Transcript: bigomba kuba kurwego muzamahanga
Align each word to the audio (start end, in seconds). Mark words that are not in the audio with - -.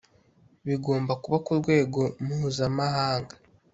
bigomba 0.67 1.13
kuba 1.23 1.37
kurwego 1.45 2.01
muzamahanga 2.25 3.33